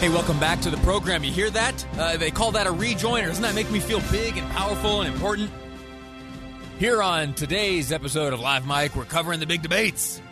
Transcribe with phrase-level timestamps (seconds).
[0.00, 1.22] Hey, welcome back to the program.
[1.22, 1.86] You hear that?
[1.98, 3.26] Uh, they call that a rejoiner.
[3.26, 5.50] Doesn't that make me feel big and powerful and important?
[6.78, 10.22] Here on today's episode of Live Mic, we're covering the big debates.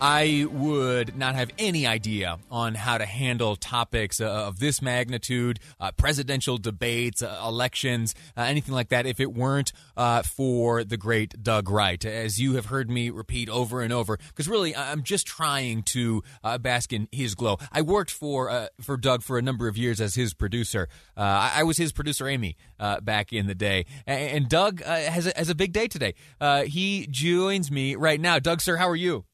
[0.00, 5.60] I would not have any idea on how to handle topics uh, of this magnitude,
[5.80, 10.96] uh, presidential debates, uh, elections, uh, anything like that, if it weren't uh, for the
[10.96, 12.04] great Doug Wright.
[12.04, 16.22] As you have heard me repeat over and over, because really I'm just trying to
[16.42, 17.58] uh, bask in his glow.
[17.72, 20.88] I worked for for Doug for a number of years as his producer.
[21.16, 22.56] I-, I, was his producer, Amy,
[23.02, 23.86] back in the day.
[24.06, 26.14] And, Doug has a, has, a, big day today.
[26.66, 28.38] he joins me right now.
[28.38, 29.24] Doug, sir, how are you?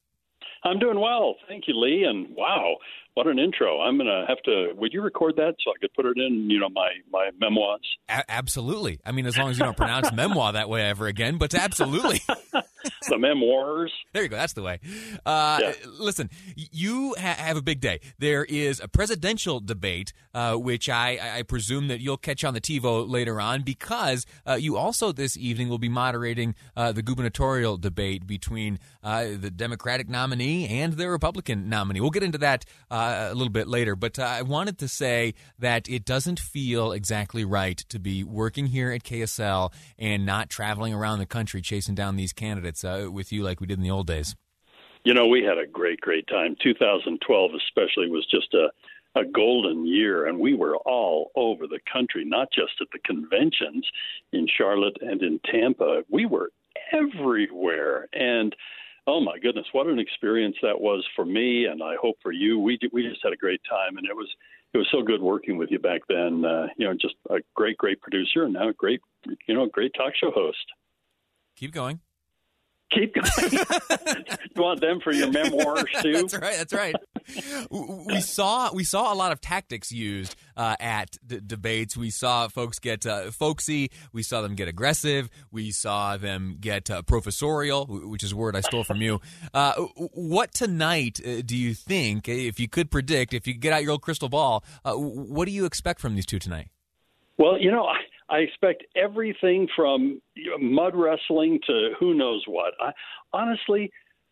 [0.63, 1.35] I'm doing well.
[1.47, 2.03] Thank you, Lee.
[2.03, 2.75] And wow,
[3.15, 3.81] what an intro!
[3.81, 4.73] I'm gonna have to.
[4.75, 7.87] Would you record that so I could put it in, you know, my my memoirs?
[8.09, 8.99] A- absolutely.
[9.05, 12.21] I mean, as long as you don't pronounce memoir that way ever again, but absolutely.
[13.09, 13.91] the memoirs.
[14.13, 14.35] There you go.
[14.35, 14.79] That's the way.
[15.25, 15.73] Uh, yeah.
[15.99, 17.99] Listen, you ha- have a big day.
[18.19, 22.61] There is a presidential debate, uh, which I, I, presume that you'll catch on the
[22.61, 27.77] TiVo later on, because uh, you also this evening will be moderating uh, the gubernatorial
[27.77, 31.99] debate between uh, the Democratic nominee and the Republican nominee.
[31.99, 35.89] We'll get into that uh, a little bit later, but I wanted to say that
[35.89, 41.19] it doesn't feel exactly right to be working here at KSL and not traveling around
[41.19, 42.70] the country chasing down these candidates
[43.11, 44.35] with you like we did in the old days?
[45.03, 46.55] You know, we had a great, great time.
[46.61, 48.67] 2012, especially, was just a
[49.15, 53.85] a golden year, and we were all over the country, not just at the conventions
[54.31, 56.03] in Charlotte and in Tampa.
[56.09, 56.51] We were
[56.93, 58.55] everywhere, and
[59.07, 62.59] oh my goodness, what an experience that was for me, and I hope for you.
[62.59, 64.29] We we just had a great time, and it was
[64.73, 66.45] it was so good working with you back then.
[66.45, 69.01] Uh, you know, just a great, great producer, and now a great,
[69.47, 70.65] you know, great talk show host.
[71.57, 71.99] Keep going
[72.91, 73.51] keep going.
[74.55, 76.13] you want them for your memoirs too?
[76.13, 76.57] that's right.
[76.57, 76.95] That's right.
[78.05, 81.97] we saw we saw a lot of tactics used uh, at d- debates.
[81.97, 83.91] We saw folks get uh, folksy.
[84.13, 85.29] We saw them get aggressive.
[85.51, 89.21] We saw them get uh, professorial, which is a word I stole from you.
[89.53, 89.73] Uh,
[90.13, 93.91] what tonight uh, do you think, if you could predict, if you get out your
[93.91, 96.69] old crystal ball, uh, what do you expect from these two tonight?
[97.37, 97.97] Well, you know, I,
[98.31, 100.21] I expect everything from
[100.59, 102.73] mud wrestling to who knows what.
[102.79, 102.91] I,
[103.33, 103.91] honestly,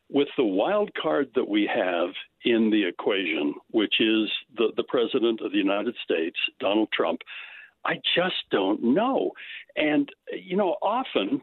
[0.09, 2.09] with the wild card that we have
[2.45, 7.19] in the equation, which is the, the president of the United States, Donald Trump,
[7.85, 9.31] I just don't know.
[9.75, 11.41] And, you know, often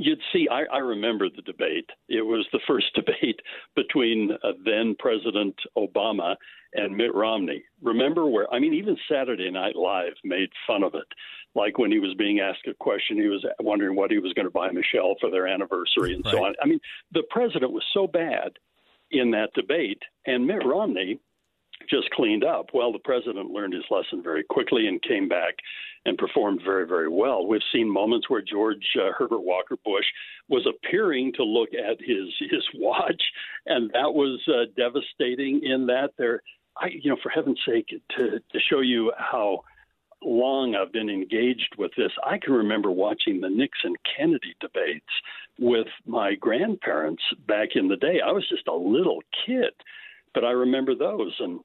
[0.00, 1.88] you'd see, I, I remember the debate.
[2.08, 3.40] It was the first debate
[3.76, 6.36] between uh, then President Obama
[6.72, 7.62] and Mitt Romney.
[7.82, 11.06] Remember where, I mean, even Saturday Night Live made fun of it
[11.54, 14.46] like when he was being asked a question, he was wondering what he was going
[14.46, 16.32] to buy Michelle for their anniversary and right.
[16.32, 16.54] so on.
[16.62, 16.80] I mean,
[17.12, 18.52] the president was so bad
[19.10, 21.18] in that debate, and Mitt Romney
[21.90, 22.70] just cleaned up.
[22.72, 25.54] Well, the president learned his lesson very quickly and came back
[26.06, 27.46] and performed very, very well.
[27.46, 30.06] We've seen moments where George uh, Herbert Walker Bush
[30.48, 33.22] was appearing to look at his his watch,
[33.66, 35.60] and that was uh, devastating.
[35.62, 36.42] In that there,
[36.76, 39.62] I you know, for heaven's sake, to to show you how
[40.22, 45.06] long I've been engaged with this, I can remember watching the Nixon Kennedy debates
[45.58, 48.20] with my grandparents back in the day.
[48.24, 49.72] I was just a little kid,
[50.34, 51.34] but I remember those.
[51.38, 51.60] And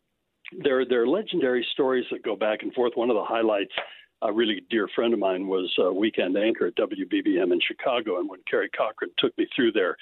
[0.64, 2.94] there, there are legendary stories that go back and forth.
[2.96, 3.74] One of the highlights,
[4.22, 8.20] a really dear friend of mine was a weekend anchor at WBBM in Chicago.
[8.20, 9.98] And when Carrie Cochran took me through their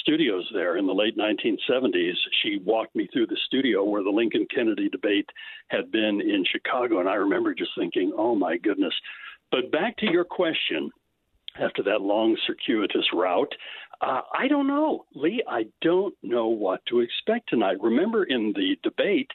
[0.00, 2.14] studios there in the late 1970s.
[2.42, 5.28] She walked me through the studio where the Lincoln Kennedy debate
[5.68, 7.00] had been in Chicago.
[7.00, 8.94] And I remember just thinking, oh my goodness.
[9.50, 10.90] But back to your question
[11.60, 13.54] after that long, circuitous route.
[14.00, 15.42] Uh, I don't know, Lee.
[15.48, 17.76] I don't know what to expect tonight.
[17.80, 19.30] Remember, in the debate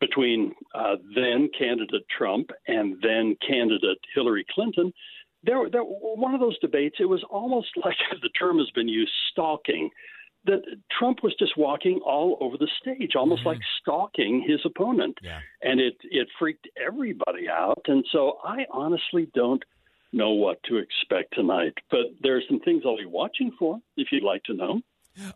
[0.00, 4.92] between uh, then candidate Trump and then candidate Hillary Clinton,
[5.42, 9.12] there, there, one of those debates, it was almost like the term has been used,
[9.30, 9.90] stalking.
[10.46, 10.62] That
[10.98, 13.48] Trump was just walking all over the stage, almost mm-hmm.
[13.48, 15.40] like stalking his opponent, yeah.
[15.60, 17.82] and it it freaked everybody out.
[17.88, 19.62] And so I honestly don't
[20.12, 24.08] know what to expect tonight, but there are some things I'll be watching for if
[24.10, 24.80] you'd like to know.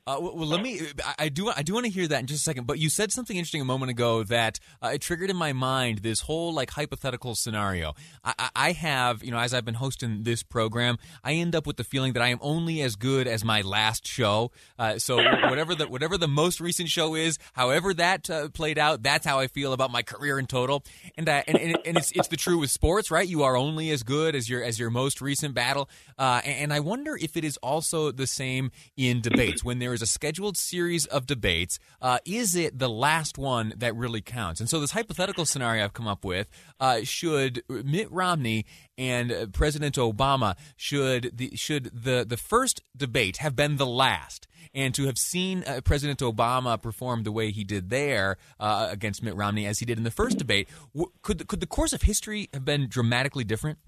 [0.06, 0.80] Uh, well, let me.
[1.18, 1.50] I do.
[1.54, 2.66] I do want to hear that in just a second.
[2.66, 5.98] But you said something interesting a moment ago that uh, it triggered in my mind
[5.98, 7.94] this whole like hypothetical scenario.
[8.24, 11.76] I, I, have, you know, as I've been hosting this program, I end up with
[11.76, 14.52] the feeling that I am only as good as my last show.
[14.78, 15.16] Uh, so
[15.48, 19.40] whatever the whatever the most recent show is, however that uh, played out, that's how
[19.40, 20.84] I feel about my career in total.
[21.16, 23.26] And uh, and, and, and, it's it's the true with sports, right?
[23.26, 25.88] You are only as good as your as your most recent battle.
[26.16, 29.92] Uh, and, and I wonder if it is also the same in debates when there
[29.92, 34.60] is a scheduled series of debates, uh, is it the last one that really counts?
[34.60, 38.66] And so, this hypothetical scenario I've come up with uh, should Mitt Romney
[38.96, 44.46] and uh, President Obama should the should the the first debate have been the last,
[44.74, 49.22] and to have seen uh, President Obama perform the way he did there uh, against
[49.22, 52.02] Mitt Romney as he did in the first debate, w- could could the course of
[52.02, 53.78] history have been dramatically different?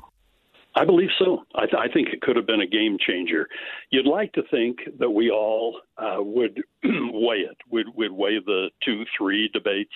[0.77, 1.45] I believe so.
[1.55, 3.49] I, th- I, think it could have been a game changer.
[3.91, 8.69] You'd like to think that we all uh, would weigh it, would would weigh the
[8.85, 9.93] two, three debates,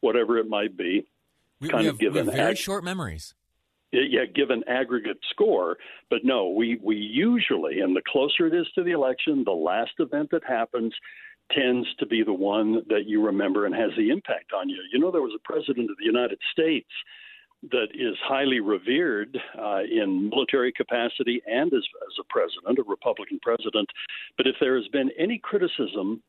[0.00, 1.06] whatever it might be.
[1.60, 3.34] We, kind we have, of given very ag- short memories.
[3.92, 5.76] Yeah, given aggregate score,
[6.08, 9.92] but no, we we usually, and the closer it is to the election, the last
[9.98, 10.94] event that happens
[11.50, 14.78] tends to be the one that you remember and has the impact on you.
[14.90, 16.88] You know, there was a president of the United States
[17.70, 23.38] that is highly revered uh, in military capacity and as, as a president, a Republican
[23.42, 23.88] president.
[24.36, 26.22] But if there has been any criticism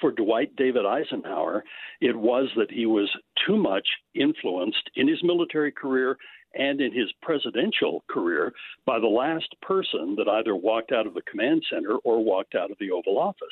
[0.00, 1.64] for Dwight David Eisenhower,
[2.00, 3.10] it was that he was
[3.46, 6.18] too much influenced in his military career
[6.54, 8.52] and in his presidential career
[8.84, 12.70] by the last person that either walked out of the command center or walked out
[12.70, 13.48] of the Oval Office.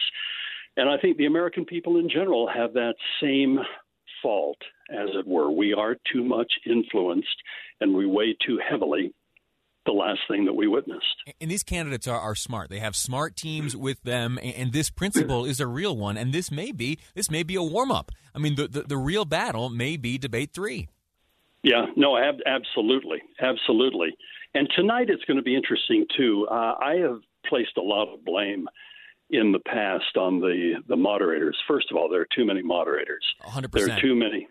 [0.77, 3.61] And I think the American people in general have that same
[4.25, 4.59] fault,
[4.91, 5.51] as it were.
[5.51, 7.37] We are too much influenced
[7.81, 9.13] and we weigh too heavily
[9.87, 11.05] the last thing that we witnessed.
[11.41, 12.71] And these candidates are, are smart.
[12.71, 16.17] They have smart teams with them, and this principle is a real one.
[16.17, 18.11] And this may be this may be a warm up.
[18.35, 20.89] I mean, the, the, the real battle may be debate three.
[21.63, 24.17] Yeah, no, ab- absolutely, absolutely.
[24.55, 26.47] And tonight it's going to be interesting too.
[26.51, 28.67] Uh, I have placed a lot of blame
[29.31, 31.57] in the past on the the moderators.
[31.67, 33.25] First of all, there are too many moderators.
[33.43, 33.71] 100%.
[33.73, 34.47] There are too many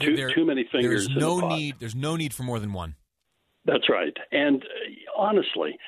[0.00, 1.06] too, there, too many fingers.
[1.06, 1.76] There's no the need.
[1.78, 2.94] There's no need for more than one.
[3.64, 4.16] That's right.
[4.32, 5.78] And uh, honestly,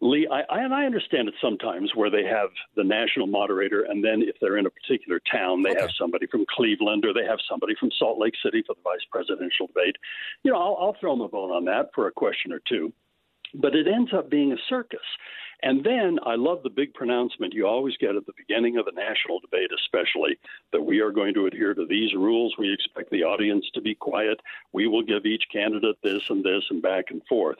[0.00, 4.04] Lee, I, I, and I understand it sometimes where they have the national moderator, and
[4.04, 5.80] then if they're in a particular town, they okay.
[5.80, 9.04] have somebody from Cleveland or they have somebody from Salt Lake City for the vice
[9.10, 9.96] presidential debate.
[10.42, 12.92] You know, I'll, I'll throw them a bone on that for a question or two.
[13.54, 14.98] But it ends up being a circus.
[15.64, 18.92] And then I love the big pronouncement you always get at the beginning of a
[18.92, 20.38] national debate, especially
[20.72, 22.54] that we are going to adhere to these rules.
[22.58, 24.38] We expect the audience to be quiet.
[24.74, 27.56] We will give each candidate this and this and back and forth.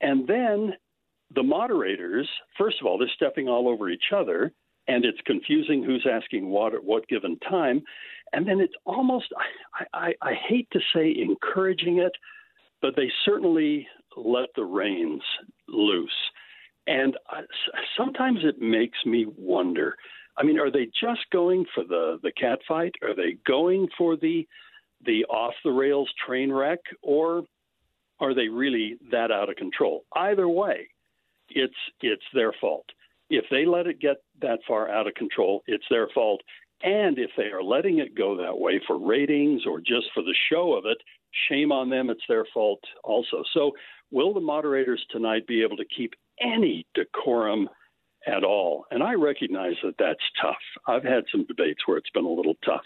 [0.00, 0.74] And then
[1.34, 4.52] the moderators, first of all, they're stepping all over each other,
[4.86, 7.82] and it's confusing who's asking what at what given time.
[8.32, 9.26] And then it's almost,
[9.74, 12.12] I, I, I hate to say encouraging it,
[12.80, 15.22] but they certainly let the reins
[15.66, 16.10] loose.
[16.90, 17.16] And
[17.96, 19.94] sometimes it makes me wonder.
[20.36, 22.96] I mean, are they just going for the the cat fight?
[23.00, 24.46] Are they going for the
[25.06, 27.44] the off the rails train wreck, or
[28.18, 30.04] are they really that out of control?
[30.16, 30.88] Either way,
[31.48, 32.86] it's it's their fault.
[33.28, 36.40] If they let it get that far out of control, it's their fault.
[36.82, 40.34] And if they are letting it go that way for ratings or just for the
[40.50, 40.98] show of it,
[41.48, 42.10] shame on them.
[42.10, 43.44] It's their fault also.
[43.54, 43.72] So,
[44.10, 47.68] will the moderators tonight be able to keep any decorum
[48.26, 48.86] at all?
[48.90, 50.56] And I recognize that that's tough.
[50.86, 52.84] I've had some debates where it's been a little tough.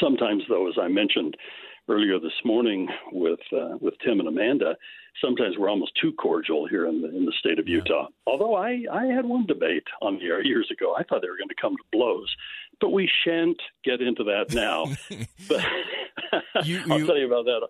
[0.00, 1.36] Sometimes, though, as I mentioned,
[1.88, 4.76] earlier this morning with uh, with Tim and Amanda,
[5.20, 8.02] sometimes we're almost too cordial here in the in the state of Utah.
[8.02, 8.32] Yeah.
[8.32, 11.36] Although I I had one debate on the air years ago, I thought they were
[11.36, 12.34] going to come to blows,
[12.80, 14.86] but we shan't get into that now.
[15.48, 15.64] but
[16.64, 17.68] you, I'll tell you about that.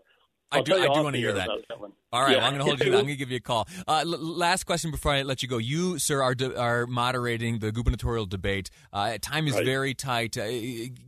[0.52, 1.49] I'll do, I do want to hear that.
[1.69, 1.78] that
[2.12, 2.45] All right, yeah.
[2.45, 2.87] I'm going to hold you.
[2.87, 3.69] I'm going to give you a call.
[3.87, 5.59] Uh, l- last question before I let you go.
[5.59, 8.71] You, sir, are de- are moderating the gubernatorial debate.
[8.92, 9.64] Uh, time is right.
[9.64, 10.37] very tight.
[10.37, 10.49] Uh,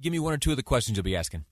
[0.01, 1.45] give me one or two of the questions you'll be asking.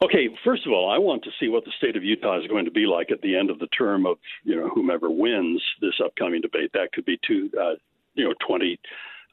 [0.00, 2.64] Okay, first of all, I want to see what the state of Utah is going
[2.66, 5.94] to be like at the end of the term of you know whomever wins this
[6.04, 6.70] upcoming debate.
[6.72, 7.74] That could be two, uh,
[8.14, 8.78] you know, twenty.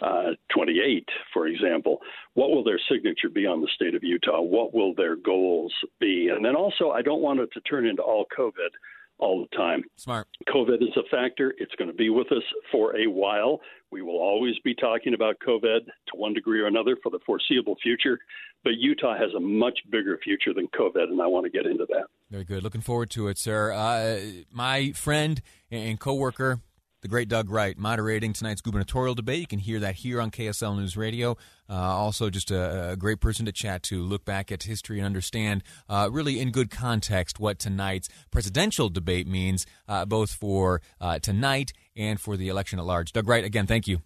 [0.02, 2.00] Uh, 28, for example.
[2.34, 4.42] What will their signature be on the state of Utah?
[4.42, 6.30] What will their goals be?
[6.36, 8.72] And then also, I don't want it to turn into all COVID
[9.18, 9.84] all the time.
[9.96, 10.28] Smart.
[10.50, 11.54] COVID is a factor.
[11.58, 13.62] It's going to be with us for a while.
[13.92, 17.78] We will always be talking about COVID to one degree or another for the foreseeable
[17.82, 18.20] future.
[18.64, 21.86] But Utah has a much bigger future than COVID, and I want to get into
[21.90, 22.08] that.
[22.30, 22.64] Very good.
[22.64, 23.72] Looking forward to it, sir.
[23.72, 24.20] Uh,
[24.52, 26.60] my friend and coworker,
[27.06, 29.40] the great Doug Wright, moderating tonight's gubernatorial debate.
[29.40, 31.38] You can hear that here on KSL News Radio.
[31.70, 35.06] Uh, also, just a, a, great person to chat to, look back at history and
[35.06, 41.20] understand, uh, really in good context, what tonight's presidential debate means, uh, both for uh,
[41.20, 43.14] tonight and for the election at large.
[43.14, 44.02] Doug Wright, again, thank you.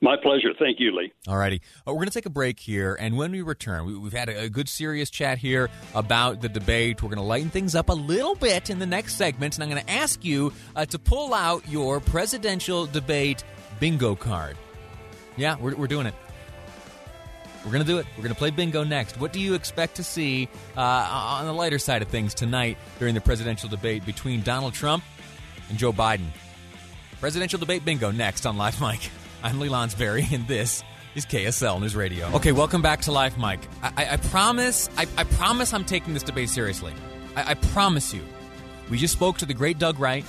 [0.00, 0.50] My pleasure.
[0.58, 1.12] Thank you, Lee.
[1.26, 1.62] All righty.
[1.78, 2.94] Uh, we're going to take a break here.
[2.94, 6.48] And when we return, we, have had a, a, good, serious chat here about the
[6.48, 7.02] debate.
[7.02, 9.54] We're going to lighten things up a little bit in the next segment.
[9.54, 13.44] And I'm going to ask you uh, to pull out your presidential debate
[13.80, 14.58] bingo card.
[15.36, 16.14] Yeah, we're, we're doing it.
[17.64, 18.06] We're going to do it.
[18.16, 19.18] We're going to play bingo next.
[19.18, 23.14] What do you expect to see uh, on the lighter side of things tonight during
[23.14, 25.02] the presidential debate between Donald Trump
[25.70, 26.26] and Joe Biden?
[27.20, 29.10] Presidential debate bingo next on Live Mic.
[29.44, 30.82] I'm Lee Lonsberry, and this
[31.14, 32.34] is KSL News Radio.
[32.34, 33.60] Okay, welcome back to Life, Mike.
[33.82, 36.94] I, I, I promise, I, I, promise, I'm taking this debate seriously.
[37.36, 38.22] I, promise you.
[38.88, 40.24] We just spoke to the great Doug Wright.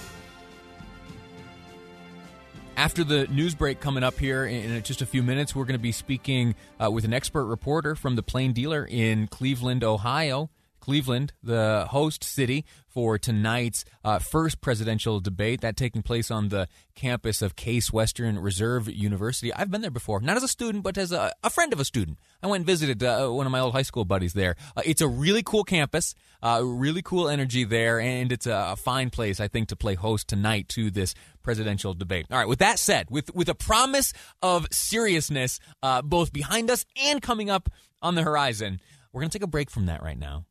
[2.75, 5.81] After the news break coming up here in just a few minutes, we're going to
[5.81, 6.53] be speaking
[6.83, 10.49] uh, with an expert reporter from the Plain Dealer in Cleveland, Ohio.
[10.85, 16.67] Cleveland, the host city for tonight's uh, first presidential debate, that taking place on the
[16.93, 19.51] campus of Case Western Reserve University.
[19.51, 21.85] I've been there before, not as a student, but as a, a friend of a
[21.85, 22.19] student.
[22.43, 24.55] I went and visited uh, one of my old high school buddies there.
[24.77, 26.13] Uh, it's a really cool campus,
[26.43, 30.27] uh, really cool energy there, and it's a, fine place, I think, to play host
[30.27, 32.27] tonight to this presidential debate.
[32.29, 34.13] All right, with that said, with, with a promise
[34.43, 37.69] of seriousness uh, both behind us and coming up
[38.03, 38.79] on the horizon,
[39.11, 40.45] we're going to take a break from that right now.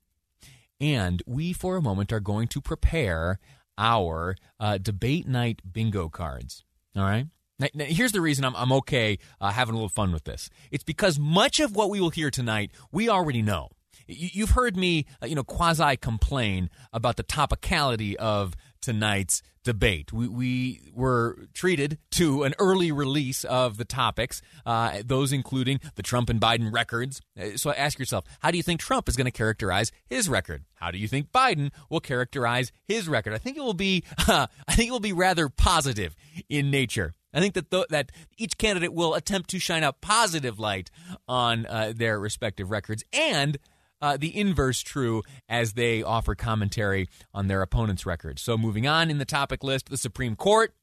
[0.80, 3.38] And we, for a moment, are going to prepare
[3.78, 6.64] our uh, debate night bingo cards.
[6.96, 7.26] All right?
[7.58, 10.50] Now, now, here's the reason I'm, I'm okay uh, having a little fun with this.
[10.70, 13.70] It's because much of what we will hear tonight, we already know.
[14.06, 18.54] You've heard me, uh, you know, quasi complain about the topicality of
[18.84, 20.12] tonight's debate.
[20.12, 26.02] We, we were treated to an early release of the topics, uh, those including the
[26.02, 27.20] Trump and Biden records.
[27.38, 30.64] Uh, so ask yourself, how do you think Trump is going to characterize his record?
[30.74, 33.32] How do you think Biden will characterize his record?
[33.32, 36.14] I think it will be, uh, I think it will be rather positive
[36.48, 37.14] in nature.
[37.32, 40.90] I think that th- that each candidate will attempt to shine a positive light
[41.26, 43.58] on uh, their respective records and
[44.04, 48.38] uh, the inverse true as they offer commentary on their opponent's record.
[48.38, 50.74] So, moving on in the topic list, the Supreme Court.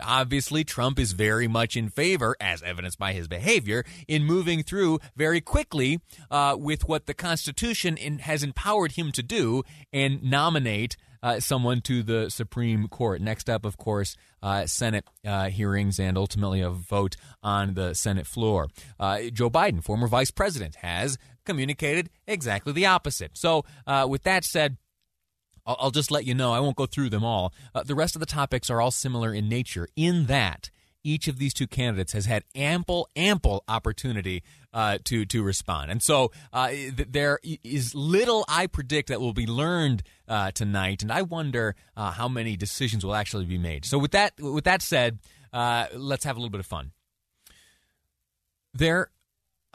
[0.00, 5.00] Obviously, Trump is very much in favor, as evidenced by his behavior, in moving through
[5.16, 6.00] very quickly
[6.30, 11.80] uh, with what the Constitution in, has empowered him to do and nominate uh, someone
[11.82, 13.20] to the Supreme Court.
[13.20, 18.26] Next up, of course, uh, Senate uh, hearings and ultimately a vote on the Senate
[18.26, 18.68] floor.
[18.98, 23.36] Uh, Joe Biden, former vice president, has communicated exactly the opposite.
[23.36, 24.76] So, uh, with that said,
[25.66, 27.52] I'll, I'll, just let you know, I won't go through them all.
[27.84, 30.70] The rest of the topics are all similar in nature, in that
[31.02, 34.42] each of these two candidates has had ample, ample opportunity
[34.72, 36.70] uh, to to respond, and so uh,
[37.08, 42.12] there is little I predict that will be learned uh, tonight, and I wonder uh,
[42.12, 43.84] how many decisions will actually be made.
[43.84, 45.18] So, with that with that said,
[45.52, 46.92] uh, let's have a little bit of fun.
[48.74, 49.10] There.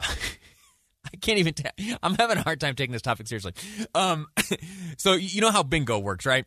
[0.00, 1.54] I can't even.
[1.78, 3.52] i I'm having a hard time taking this topic seriously.
[3.94, 4.26] Um,
[4.96, 6.46] so you know how bingo works, right?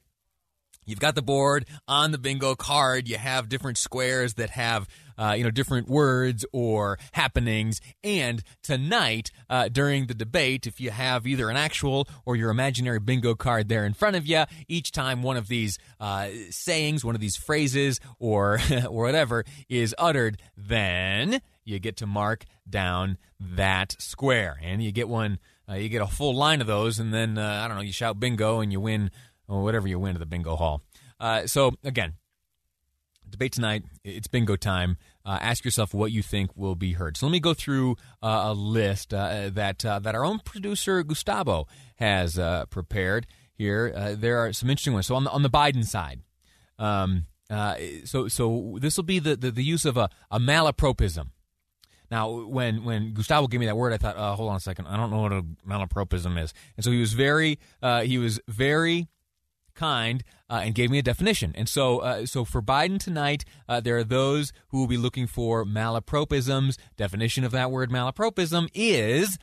[0.89, 3.07] You've got the board on the bingo card.
[3.07, 7.79] You have different squares that have, uh, you know, different words or happenings.
[8.03, 12.99] And tonight, uh, during the debate, if you have either an actual or your imaginary
[12.99, 17.13] bingo card there in front of you, each time one of these uh, sayings, one
[17.13, 23.95] of these phrases, or or whatever is uttered, then you get to mark down that
[23.99, 25.39] square, and you get one.
[25.69, 27.83] Uh, you get a full line of those, and then uh, I don't know.
[27.83, 29.11] You shout bingo, and you win
[29.49, 30.81] or whatever you win at the bingo hall.
[31.19, 32.13] Uh, so again,
[33.29, 33.83] debate tonight.
[34.03, 34.97] It's bingo time.
[35.25, 37.17] Uh, ask yourself what you think will be heard.
[37.17, 41.03] So let me go through uh, a list uh, that uh, that our own producer
[41.03, 43.93] Gustavo has uh, prepared here.
[43.95, 45.07] Uh, there are some interesting ones.
[45.07, 46.21] So on the, on the Biden side,
[46.77, 47.25] um,
[48.05, 51.27] so so this will be the, the, the use of a, a malapropism.
[52.09, 54.97] Now, when when Gustavo gave me that word, I thought, hold on a second, I
[54.97, 59.09] don't know what a malapropism is, and so he was very he was very
[59.79, 61.53] kind uh, and gave me a definition.
[61.55, 65.27] And so, uh, so for Biden tonight, uh, there are those who will be looking
[65.27, 66.77] for malapropisms.
[66.97, 69.37] Definition of that word malapropism is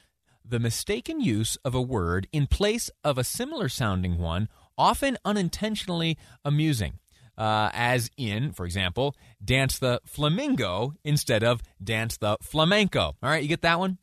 [0.45, 6.19] the mistaken use of a word in place of a similar sounding one, often unintentionally
[6.45, 6.99] amusing
[7.39, 9.15] uh, as in, for example,
[9.45, 13.17] dance the flamingo instead of dance the flamenco.
[13.23, 13.99] All right, you get that one?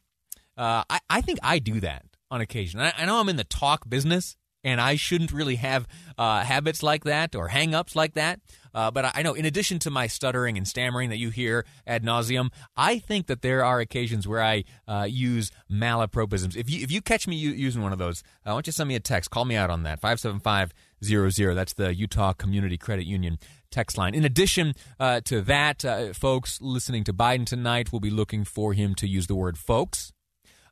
[0.58, 2.80] Uh, I, I think I do that on occasion.
[2.80, 6.84] I, I know I'm in the talk business, and I shouldn't really have uh, habits
[6.84, 8.40] like that or hang-ups like that.
[8.74, 11.66] Uh, but I, I, know, in addition to my stuttering and stammering that you hear
[11.86, 16.56] ad nauseum, I think that there are occasions where I uh, use malapropisms.
[16.56, 18.88] If you if you catch me using one of those, uh, why don't you send
[18.88, 19.30] me a text?
[19.30, 20.02] Call me out on that.
[20.02, 21.54] Five seven five zero zero.
[21.54, 23.38] That's the Utah Community Credit Union
[23.70, 24.16] text line.
[24.16, 28.74] In addition uh, to that, uh, folks listening to Biden tonight will be looking for
[28.74, 30.14] him to use the word folks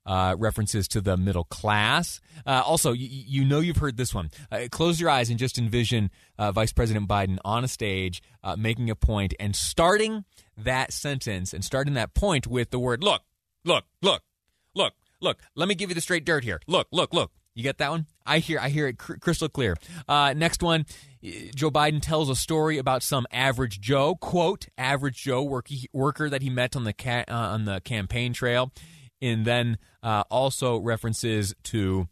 [0.06, 2.20] uh, references to the middle class.
[2.46, 4.32] Uh, also, you, you, know you've heard this one.
[4.52, 8.56] Uh, close your eyes and just envision uh, Vice President Biden on a stage uh,
[8.56, 10.26] making a point and starting
[10.58, 13.22] that sentence and starting that point with the word look,
[13.64, 14.24] look, look,
[14.76, 15.40] look, look.
[15.56, 16.60] Let me give you the straight dirt here.
[16.68, 17.32] Look, look, look.
[17.54, 18.08] You get that one?
[18.26, 19.76] I hear I hear it cr- crystal clear.
[20.08, 20.86] Uh, next one,
[21.54, 26.42] Joe Biden tells a story about some average Joe, quote, average Joe work- worker that
[26.42, 28.72] he met on the ca- uh, on the campaign trail,
[29.22, 32.08] and then uh, also references to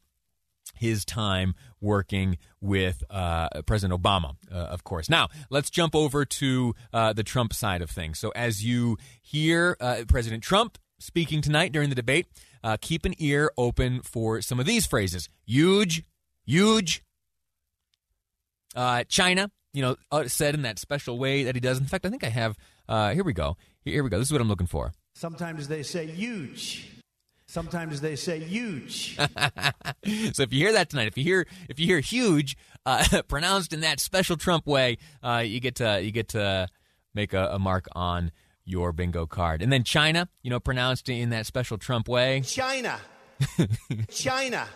[0.75, 5.09] his time working with uh, President Obama, uh, of course.
[5.09, 8.17] Now, let's jump over to uh, the Trump side of things.
[8.19, 12.27] So, as you hear uh, President Trump speaking tonight during the debate,
[12.63, 16.03] uh, keep an ear open for some of these phrases huge,
[16.45, 17.03] huge.
[18.75, 21.79] Uh, China, you know, said in that special way that he does.
[21.79, 22.55] In fact, I think I have.
[22.87, 23.57] Here we go.
[23.83, 24.19] Here we go.
[24.19, 24.93] This is what I'm looking for.
[25.15, 26.98] Sometimes they say huge.
[27.49, 29.15] Sometimes they say huge.
[29.17, 33.73] so if you hear that tonight, if you hear if you hear huge uh, pronounced
[33.73, 36.67] in that special Trump way, uh, you get to you get to
[37.15, 38.31] make a, a mark on
[38.65, 39.63] your bingo card.
[39.63, 42.41] And then China, you know, pronounced in that special Trump way.
[42.41, 42.99] China.
[44.11, 44.67] China.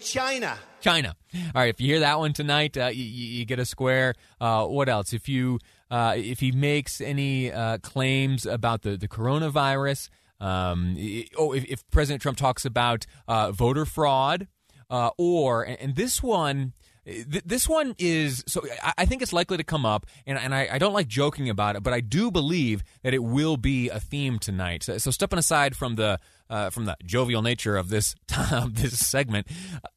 [0.00, 0.58] China.
[0.80, 1.16] China.
[1.34, 1.74] All right.
[1.74, 4.14] If you hear that one tonight, uh, you, you, get a square.
[4.40, 5.12] Uh, what else?
[5.12, 5.58] If you
[5.90, 10.10] uh, if he makes any uh, claims about the the coronavirus,
[10.42, 10.96] um,
[11.38, 14.48] oh, if, if, President Trump talks about uh, voter fraud,
[14.90, 16.72] uh, or and, this one
[17.04, 18.62] this one is so
[18.96, 21.74] I think it's likely to come up, and, and I, I, don't like joking about
[21.74, 24.84] it, but I do believe that it will be a theme tonight.
[24.84, 26.20] So, so stepping aside from the
[26.52, 28.14] uh, from the jovial nature of this
[28.68, 29.46] this segment,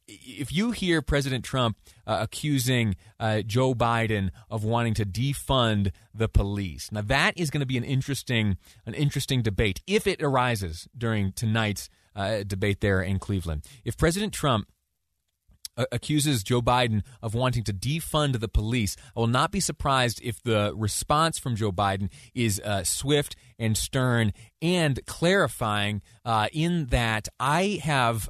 [0.08, 6.28] if you hear President Trump uh, accusing uh, Joe Biden of wanting to defund the
[6.28, 10.88] police, now that is going to be an interesting an interesting debate if it arises
[10.96, 13.62] during tonight's uh, debate there in Cleveland.
[13.84, 14.66] If President Trump
[15.92, 18.96] accuses Joe Biden of wanting to defund the police.
[19.16, 23.76] I will not be surprised if the response from Joe Biden is uh, swift and
[23.76, 28.28] stern and clarifying uh, in that I have.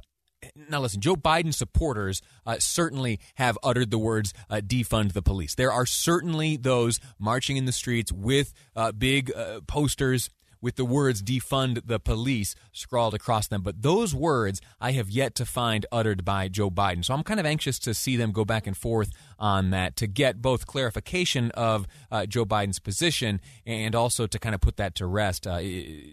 [0.69, 5.55] Now, listen, Joe Biden supporters uh, certainly have uttered the words uh, defund the police.
[5.55, 10.29] There are certainly those marching in the streets with uh, big uh, posters
[10.61, 13.61] with the words defund the police scrawled across them.
[13.61, 17.03] But those words I have yet to find uttered by Joe Biden.
[17.03, 20.07] So I'm kind of anxious to see them go back and forth on that to
[20.07, 24.95] get both clarification of uh, Joe Biden's position and also to kind of put that
[24.95, 25.59] to rest uh,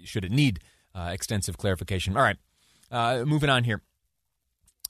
[0.05, 0.61] should it need
[0.95, 2.17] uh, extensive clarification.
[2.17, 2.37] All right,
[2.91, 3.83] uh, moving on here.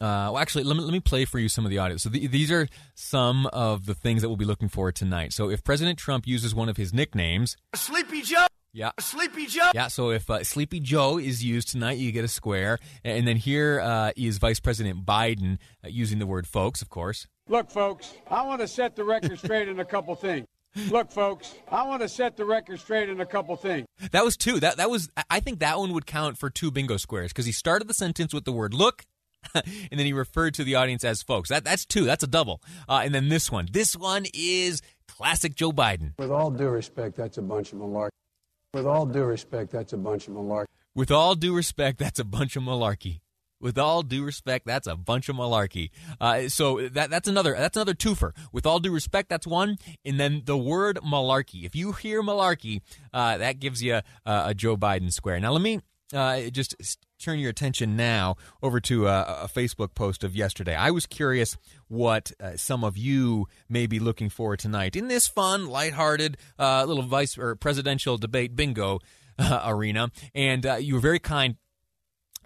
[0.00, 1.96] Uh, well, actually, let me, let me play for you some of the audio.
[1.96, 5.32] So the, these are some of the things that we'll be looking for tonight.
[5.32, 8.46] So if President Trump uses one of his nicknames, Sleepy Joe.
[8.74, 8.90] Yeah.
[8.98, 9.70] Sleepy Joe.
[9.72, 12.80] Yeah, so if uh, Sleepy Joe is used tonight, you get a square.
[13.04, 17.28] And then here uh, is Vice President Biden uh, using the word folks, of course.
[17.48, 20.48] Look, folks, I want to set the record straight in a couple things.
[20.90, 23.86] Look, folks, I want to set the record straight in a couple things.
[24.10, 24.58] That was two.
[24.58, 27.52] That that was I think that one would count for two bingo squares because he
[27.52, 29.04] started the sentence with the word look
[29.54, 31.48] and then he referred to the audience as folks.
[31.50, 32.04] That that's two.
[32.04, 32.60] That's a double.
[32.88, 33.68] Uh, and then this one.
[33.70, 36.18] This one is classic Joe Biden.
[36.18, 38.08] With all due respect, that's a bunch of malarkey.
[38.74, 40.66] With all due respect, that's a bunch of malarkey.
[40.94, 43.20] With all due respect, that's a bunch of malarkey.
[43.60, 45.90] With all due respect, that's a bunch of malarkey.
[46.20, 48.32] Uh, so that that's another that's another twofer.
[48.52, 51.64] With all due respect, that's one, and then the word malarkey.
[51.64, 52.82] If you hear malarkey,
[53.12, 55.38] uh, that gives you a Joe Biden square.
[55.40, 55.80] Now let me
[56.12, 56.74] uh, just
[57.24, 60.74] turn your attention now over to a, a, Facebook post of yesterday.
[60.74, 61.56] I was curious
[61.88, 66.84] what uh, some of you may be looking for tonight in this fun, lighthearted uh,
[66.84, 68.98] little vice or presidential debate bingo
[69.38, 70.10] uh, arena.
[70.34, 71.56] And uh, you were very kind.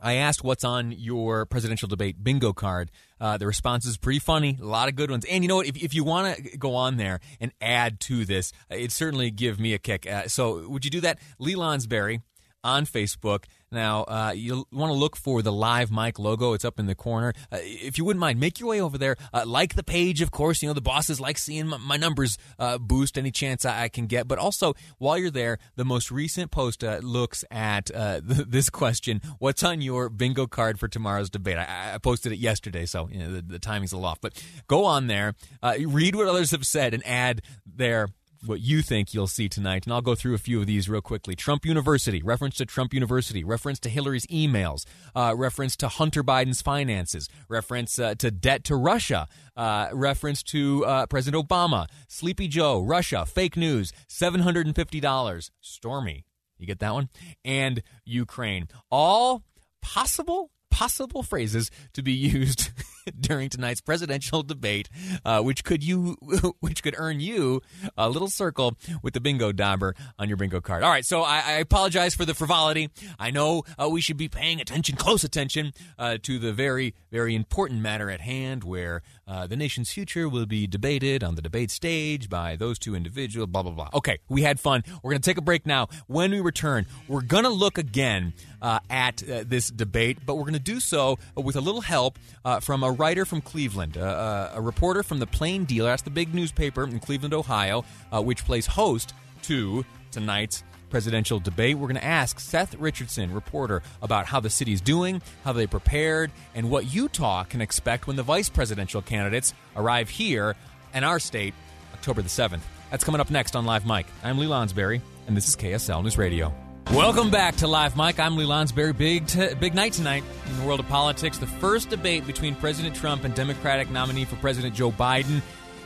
[0.00, 2.92] I asked what's on your presidential debate bingo card.
[3.20, 5.24] Uh, the response is pretty funny, a lot of good ones.
[5.24, 5.66] And you know what?
[5.66, 9.58] If, if you want to go on there and add to this, it'd certainly give
[9.58, 10.08] me a kick.
[10.08, 11.18] Uh, so would you do that?
[11.40, 12.20] Lee Lonsberry
[12.62, 13.44] on Facebook.
[13.70, 16.54] Now, uh, you want to look for the live mic logo.
[16.54, 17.34] It's up in the corner.
[17.52, 19.16] Uh, if you wouldn't mind, make your way over there.
[19.32, 20.62] Uh, like the page, of course.
[20.62, 23.88] You know, the bosses like seeing my, my numbers uh, boost any chance I, I,
[23.88, 24.26] can get.
[24.26, 28.70] But also, while you're there, the most recent post uh, looks at uh, th- this
[28.70, 31.58] question What's on your bingo card for tomorrow's debate?
[31.58, 34.20] I, I posted it yesterday, so you know, the, the, timing's a little off.
[34.20, 38.08] But go on there, read what others have said, and add their
[38.44, 41.00] what you think you'll see tonight, and I'll go through a few of these real
[41.00, 41.34] quickly.
[41.34, 46.62] Trump University, reference to Trump University, reference to Hillary's emails, uh, reference to Hunter Biden's
[46.62, 52.80] finances, reference uh, to debt to Russia, uh, reference to uh, President Obama, Sleepy Joe,
[52.80, 56.24] Russia, fake news, $750, Stormy,
[56.58, 57.08] you get that one,
[57.44, 58.68] and Ukraine.
[58.90, 59.44] All
[59.80, 62.70] possible possible phrases to be used
[63.18, 64.88] during tonight's presidential debate,
[65.24, 66.16] uh, which could you
[66.60, 67.60] which could earn you
[67.96, 70.84] a little circle with the bingo dauber on your bingo card.
[70.84, 72.90] All right, so I, I apologize for the frivolity.
[73.18, 77.34] I know uh, we should be paying attention, close attention, uh, to the very very
[77.34, 81.72] important matter at hand, where uh, the nation's future will be debated on the debate
[81.72, 83.48] stage by those two individuals.
[83.48, 83.90] Blah blah blah.
[83.94, 84.84] Okay, we had fun.
[85.02, 85.88] We're gonna take a break now.
[86.06, 90.58] When we return, we're gonna look again uh, at uh, this debate, but we're gonna
[90.58, 92.18] do so with a little help
[92.60, 95.90] from a writer from Cleveland, uh, uh, a reporter from the Plain Dealer.
[95.90, 101.76] That's the big newspaper in Cleveland, Ohio, uh, which plays host to tonight's presidential debate.
[101.76, 106.30] We're going to ask Seth Richardson, reporter, about how the city's doing, how they prepared,
[106.54, 110.56] and what Utah can expect when the vice presidential candidates arrive here
[110.94, 111.54] in our state
[111.94, 112.60] October the 7th.
[112.90, 114.06] That's coming up next on Live Mic.
[114.24, 116.67] I'm Lee Lonsberry, and this is KSL News Radio.
[116.92, 118.18] Welcome back to Live Mic.
[118.18, 118.96] I'm Lee Lonsberry.
[118.96, 121.36] Big, t- big night tonight in the world of politics.
[121.36, 125.42] The first debate between President Trump and Democratic nominee for President Joe Biden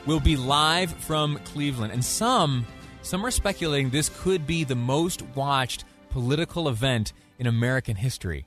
[0.06, 1.92] will be live from Cleveland.
[1.92, 2.64] And some,
[3.02, 8.46] some are speculating this could be the most watched political event in American history.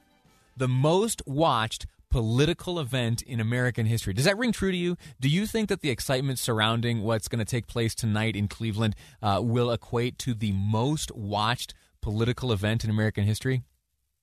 [0.56, 4.14] The most watched political event in American history.
[4.14, 4.96] Does that ring true to you?
[5.20, 8.96] Do you think that the excitement surrounding what's going to take place tonight in Cleveland
[9.22, 11.74] uh, will equate to the most watched
[12.06, 13.64] political event in American history?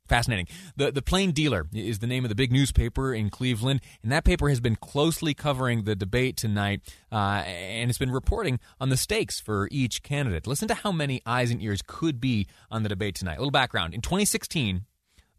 [0.09, 0.47] Fascinating.
[0.77, 4.25] The the Plain Dealer is the name of the big newspaper in Cleveland, and that
[4.25, 8.97] paper has been closely covering the debate tonight, uh, and it's been reporting on the
[8.97, 10.47] stakes for each candidate.
[10.47, 13.35] Listen to how many eyes and ears could be on the debate tonight.
[13.35, 14.85] A little background: in 2016,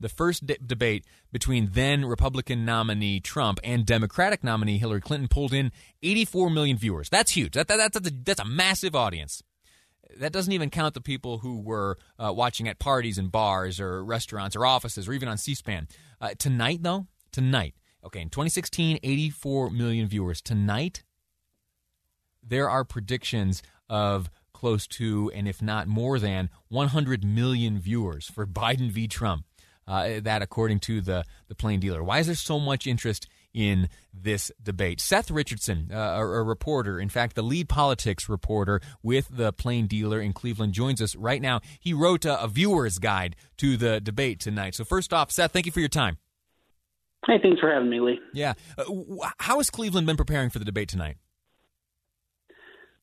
[0.02, 5.54] the first de- debate between then Republican nominee Trump and Democratic nominee Hillary Clinton pulled
[5.54, 7.10] in 84 million viewers.
[7.10, 7.54] That's huge.
[7.54, 9.42] That, that, that's, a, that's a massive audience
[10.18, 14.04] that doesn't even count the people who were uh, watching at parties and bars or
[14.04, 15.88] restaurants or offices or even on C-SPAN.
[16.22, 20.42] Uh, tonight, though, tonight, okay, in 2016, 84 million viewers.
[20.42, 21.04] Tonight,
[22.42, 28.46] there are predictions of close to, and if not more than, 100 million viewers for
[28.46, 29.08] Biden v.
[29.08, 29.46] Trump.
[29.86, 32.02] Uh, that, according to the the plain dealer.
[32.02, 35.00] Why is there so much interest in this debate.
[35.00, 39.88] Seth Richardson, uh, a, a, reporter, in fact, the lead politics reporter with the Plain
[39.88, 41.62] Dealer in Cleveland, joins us right now.
[41.80, 44.76] He wrote a, a viewer's guide to the debate tonight.
[44.76, 46.18] So, first off, Seth, thank you for your time.
[47.26, 48.20] Hey, thanks for having me, Lee.
[48.34, 48.54] Yeah.
[48.78, 48.84] Uh,
[49.38, 51.18] how has Cleveland been preparing for the debate tonight?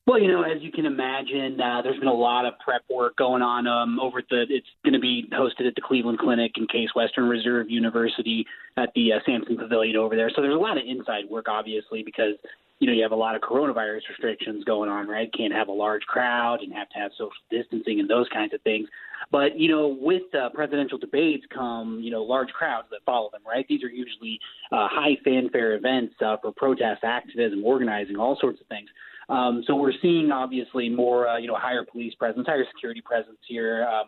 [0.07, 3.15] Well, you know, as you can imagine, uh, there's been a lot of prep work
[3.17, 4.45] going on um, over at the.
[4.49, 8.89] It's going to be hosted at the Cleveland Clinic in Case Western Reserve University at
[8.95, 10.31] the uh, Samson Pavilion over there.
[10.35, 12.33] So there's a lot of inside work, obviously, because
[12.79, 15.31] you know you have a lot of coronavirus restrictions going on, right?
[15.37, 18.61] Can't have a large crowd and have to have social distancing and those kinds of
[18.63, 18.89] things.
[19.31, 23.41] But you know, with uh, presidential debates come you know large crowds that follow them,
[23.47, 23.67] right?
[23.69, 24.39] These are usually
[24.71, 28.89] uh, high fanfare events uh, for protest, activism, organizing, all sorts of things.
[29.31, 33.39] Um, so we're seeing obviously more, uh, you know, higher police presence, higher security presence
[33.47, 33.87] here.
[33.87, 34.07] Um,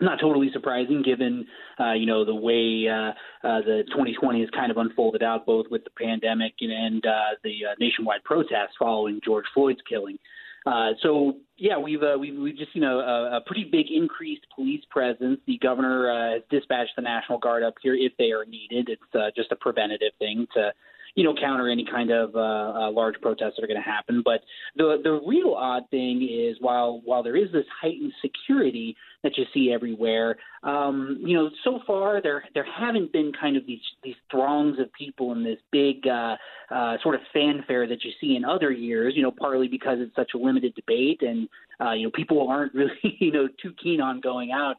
[0.00, 1.46] not totally surprising given
[1.80, 3.10] uh, you know the way uh,
[3.46, 7.34] uh, the 2020 has kind of unfolded out both with the pandemic and, and uh,
[7.42, 10.18] the uh, nationwide protests following George Floyd's killing.
[10.66, 15.40] Uh, so yeah, we've, we've we've just seen a, a pretty big increased police presence.
[15.46, 18.88] The governor has dispatched the National Guard up here if they are needed.
[18.88, 20.72] It's just a preventative thing to
[21.18, 24.22] you know, counter any kind of uh, uh, large protests that are going to happen.
[24.24, 24.42] But
[24.76, 29.44] the the real odd thing is while while there is this heightened security that you
[29.52, 34.14] see everywhere, um, you know, so far there there haven't been kind of these these
[34.30, 36.36] throngs of people in this big uh,
[36.70, 39.14] uh, sort of fanfare that you see in other years.
[39.16, 41.48] You know, partly because it's such a limited debate and
[41.80, 44.76] uh, you know, people aren't really, you know, too keen on going out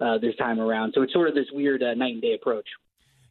[0.00, 0.90] uh, uh, this time around.
[0.96, 2.66] So it's sort of this weird uh, night and day approach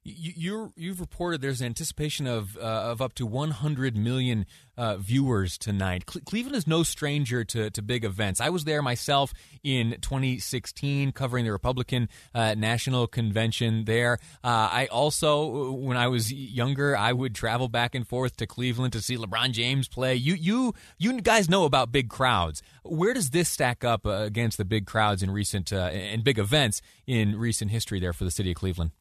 [0.08, 4.46] you you've reported there's anticipation of uh, of up to 100 million
[4.78, 6.06] uh, viewers tonight.
[6.06, 8.40] Cle- Cleveland is no stranger to, to big events.
[8.40, 14.20] I was there myself in 2016 covering the Republican uh, National Convention there.
[14.44, 18.94] Uh, I also, when I was younger, I would travel back and forth to Cleveland
[18.94, 20.16] to see LeBron James play.
[20.16, 22.62] You you you guys know about big crowds.
[22.84, 26.40] Where does this stack up uh, against the big crowds in recent uh, and big
[26.40, 28.92] events in recent history there for the city of Cleveland?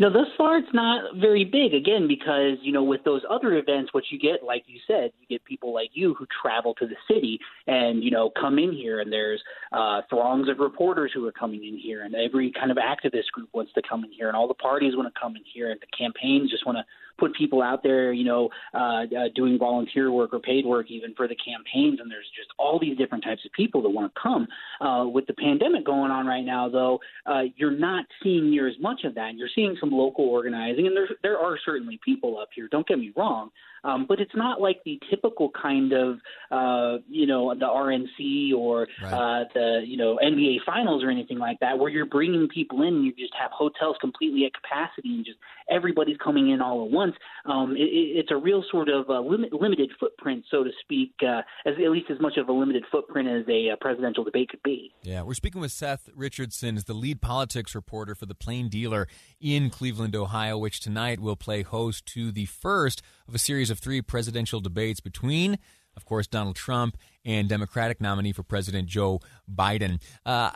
[0.00, 1.74] No, thus far it's not very big.
[1.74, 5.26] Again, because you know, with those other events, what you get, like you said, you
[5.28, 9.00] get people like you who travel to the city and you know come in here,
[9.00, 12.76] and there's uh, throngs of reporters who are coming in here, and every kind of
[12.76, 15.42] activist group wants to come in here, and all the parties want to come in
[15.52, 16.84] here, and the campaigns just want to
[17.18, 21.14] put people out there, you know, uh, uh, doing volunteer work or paid work even
[21.14, 22.00] for the campaigns.
[22.00, 24.46] And there's just all these different types of people that want to come.
[24.80, 28.76] Uh, with the pandemic going on right now, though, uh, you're not seeing near as
[28.80, 29.34] much of that.
[29.34, 32.68] You're seeing some local organizing, and there there are certainly people up here.
[32.70, 33.50] Don't get me wrong,
[33.84, 36.18] um, but it's not like the typical kind of,
[36.50, 39.12] uh, you know, the RNC or right.
[39.12, 42.88] uh, the, you know, NBA finals or anything like that, where you're bringing people in
[42.88, 45.38] and you just have hotels completely at capacity and just
[45.70, 47.14] everybody's coming in all at once.
[47.44, 51.42] Um, it, it's a real sort of uh, limit, limited footprint, so to speak, uh,
[51.66, 54.62] as at least as much of a limited footprint as a uh, presidential debate could
[54.62, 54.92] be.
[55.02, 59.08] Yeah, we're speaking with Seth Richardson, is the lead politics reporter for the Plain Dealer
[59.40, 63.78] in Cleveland, Ohio, which tonight will play host to the first of a series of
[63.78, 65.58] three presidential debates between,
[65.96, 69.20] of course, Donald Trump and Democratic nominee for President Joe
[69.52, 70.00] Biden.
[70.24, 70.50] Uh,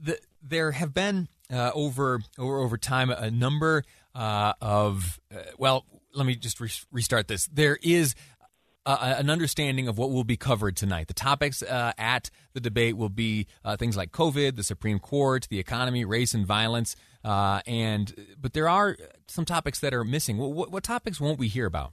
[0.00, 5.86] the, there have been uh, over, over over time a number uh, of uh, well,
[6.14, 7.46] let me just re- restart this.
[7.46, 8.14] There is
[8.84, 11.06] an understanding of what will be covered tonight.
[11.06, 15.46] The topics uh, at the debate will be uh, things like COVID, the Supreme Court,
[15.48, 18.96] the economy, race and violence, and but there are
[19.28, 20.36] some topics that are missing.
[20.36, 21.92] What, what topics won't we hear about?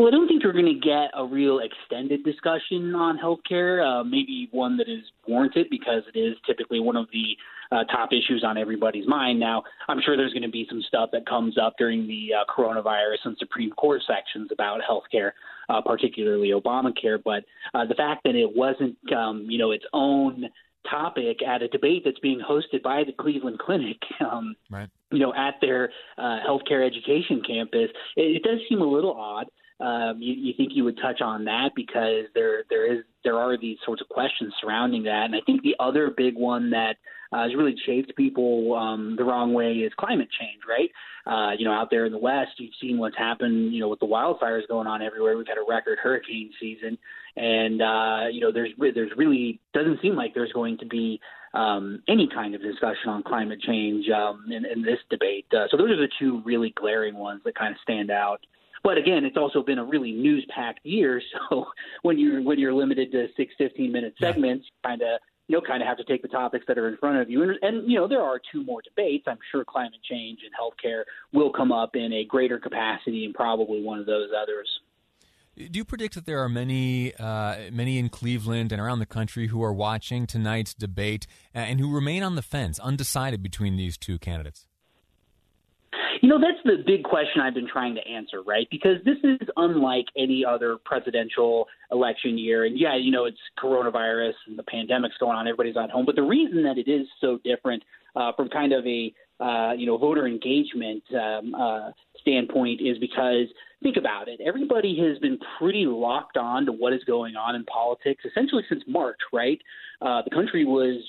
[0.00, 3.84] Well, I don't think we're going to get a real extended discussion on healthcare.
[3.84, 7.36] Uh, maybe one that is warranted because it is typically one of the
[7.70, 9.38] uh, top issues on everybody's mind.
[9.38, 12.50] Now, I'm sure there's going to be some stuff that comes up during the uh,
[12.50, 15.32] coronavirus and Supreme Court sections about healthcare,
[15.68, 17.22] uh, particularly Obamacare.
[17.22, 20.46] But uh, the fact that it wasn't, um, you know, its own
[20.90, 23.98] topic at a debate that's being hosted by the Cleveland Clinic,
[24.32, 24.88] um, right.
[25.10, 29.44] you know, at their uh, healthcare education campus, it, it does seem a little odd
[29.80, 33.56] um, you, you think you would touch on that because there there is there are
[33.58, 36.96] these sorts of questions surrounding that, and I think the other big one that
[37.32, 40.90] uh, has really chafed people um, the wrong way is climate change, right?
[41.26, 44.00] Uh, you know, out there in the West, you've seen what's happened, you know, with
[44.00, 45.36] the wildfires going on everywhere.
[45.36, 46.98] We've had a record hurricane season,
[47.36, 51.20] and uh, you know, there's there's really doesn't seem like there's going to be
[51.54, 55.46] um, any kind of discussion on climate change um, in, in this debate.
[55.52, 58.40] Uh, so those are the two really glaring ones that kind of stand out.
[58.82, 61.20] But again, it's also been a really news packed year.
[61.50, 61.66] So
[62.02, 65.82] when you're when you're limited to six 15 minute segments, kind of you know kind
[65.82, 67.42] of have to take the topics that are in front of you.
[67.42, 69.24] And, and you know there are two more debates.
[69.26, 73.82] I'm sure climate change and healthcare will come up in a greater capacity, and probably
[73.82, 74.68] one of those others.
[75.56, 79.48] Do you predict that there are many, uh, many in Cleveland and around the country
[79.48, 84.18] who are watching tonight's debate and who remain on the fence, undecided between these two
[84.18, 84.66] candidates?
[86.30, 88.68] Know, that's the big question I've been trying to answer, right?
[88.70, 92.66] Because this is unlike any other presidential election year.
[92.66, 96.06] And yeah, you know, it's coronavirus and the pandemic's going on, everybody's at home.
[96.06, 97.82] But the reason that it is so different
[98.14, 101.90] uh, from kind of a, uh, you know, voter engagement um, uh,
[102.20, 103.46] standpoint is because
[103.82, 104.40] think about it.
[104.40, 108.84] Everybody has been pretty locked on to what is going on in politics essentially since
[108.86, 109.60] March, right?
[110.00, 111.02] Uh, the country was,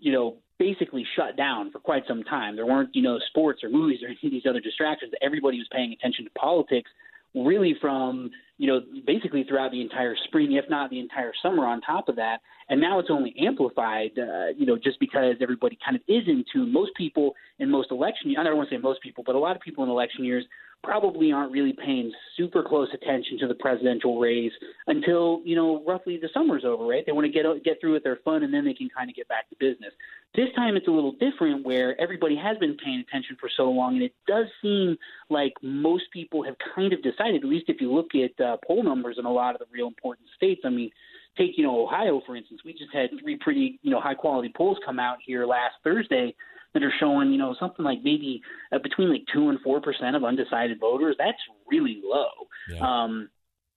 [0.00, 2.56] you know, basically shut down for quite some time.
[2.56, 5.12] There weren't, you know, sports or movies or any of these other distractions.
[5.22, 6.90] Everybody was paying attention to politics
[7.34, 11.80] really from, you know, basically throughout the entire spring, if not the entire summer on
[11.80, 12.38] top of that.
[12.68, 16.64] And now it's only amplified, uh, you know, just because everybody kind of is into
[16.66, 18.34] most people in most election.
[18.38, 20.44] I don't want to say most people, but a lot of people in election years
[20.84, 24.52] probably aren't really paying super close attention to the presidential race
[24.86, 27.04] until you know roughly the summer's over, right?
[27.04, 29.16] They want to get get through with their fun and then they can kind of
[29.16, 29.92] get back to business.
[30.34, 33.94] This time it's a little different, where everybody has been paying attention for so long,
[33.94, 34.96] and it does seem
[35.30, 37.42] like most people have kind of decided.
[37.42, 39.88] At least if you look at uh, poll numbers in a lot of the real
[39.88, 40.90] important states, I mean.
[41.36, 42.60] Take you know Ohio for instance.
[42.64, 46.32] We just had three pretty you know high quality polls come out here last Thursday
[46.74, 50.16] that are showing, you know, something like maybe uh, between like two and four percent
[50.16, 51.16] of undecided voters.
[51.18, 51.38] That's
[51.70, 52.30] really low.
[52.68, 52.80] Yeah.
[52.80, 53.30] Um,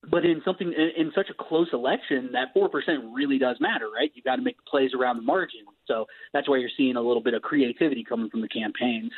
[0.09, 3.89] but in something in, in such a close election, that four percent really does matter,
[3.89, 4.11] right?
[4.13, 5.61] You got to make plays around the margin.
[5.85, 9.11] So that's why you're seeing a little bit of creativity coming from the campaigns.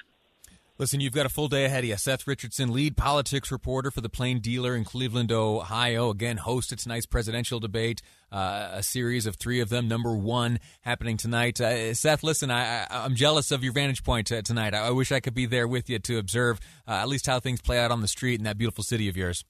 [0.79, 1.97] Listen, you've got a full day ahead of you.
[1.97, 6.09] Seth Richardson, lead politics reporter for the Plain Dealer in Cleveland, Ohio.
[6.09, 9.89] Again, host of tonight's presidential debate, uh, a series of three of them.
[9.89, 11.59] Number one happening tonight.
[11.59, 14.73] Uh, Seth, listen, I, am jealous of your vantage point uh, tonight.
[14.73, 17.41] I, I, wish I could be there with you to observe uh, at least how
[17.41, 19.43] things play out on the street in that beautiful city of yours.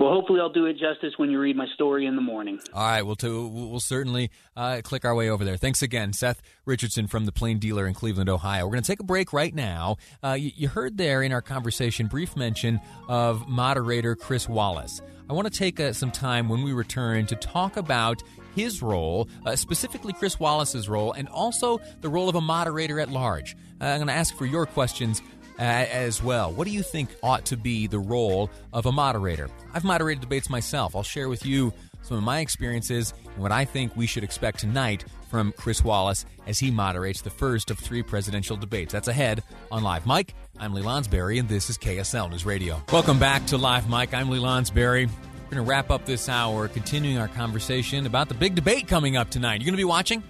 [0.00, 2.58] Well, hopefully, I'll do it justice when you read my story in the morning.
[2.72, 5.58] All right, we'll, we'll certainly uh, click our way over there.
[5.58, 8.64] Thanks again, Seth Richardson from the Plain Dealer in Cleveland, Ohio.
[8.64, 9.98] We're going to take a break right now.
[10.24, 15.02] Uh, you, you heard there in our conversation brief mention of moderator Chris Wallace.
[15.28, 18.22] I want to take uh, some time when we return to talk about
[18.56, 23.10] his role, uh, specifically Chris Wallace's role, and also the role of a moderator at
[23.10, 23.54] large.
[23.78, 25.20] Uh, I'm going to ask for your questions
[25.60, 26.52] as well.
[26.52, 29.48] What do you think ought to be the role of a moderator?
[29.74, 30.96] I've moderated debates myself.
[30.96, 34.60] I'll share with you some of my experiences and what I think we should expect
[34.60, 38.92] tonight from Chris Wallace as he moderates the first of three presidential debates.
[38.92, 40.34] That's ahead on Live Mic.
[40.58, 42.82] I'm Lee Lonsberry, and this is KSL News Radio.
[42.90, 44.14] Welcome back to Live Mic.
[44.14, 45.06] I'm Lee Lonsberry.
[45.06, 49.16] We're going to wrap up this hour, continuing our conversation about the big debate coming
[49.16, 49.60] up tonight.
[49.60, 50.22] You're going to be watching?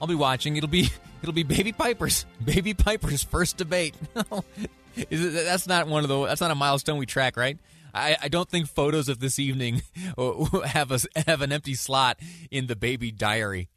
[0.00, 0.56] I'll be watching.
[0.56, 0.90] It'll be
[1.22, 3.94] it'll be Baby Piper's Baby Piper's first debate.
[5.10, 7.58] That's not one of the that's not a milestone we track, right?
[7.94, 9.82] I, I don't think photos of this evening
[10.64, 12.18] have a have an empty slot
[12.50, 13.68] in the baby diary.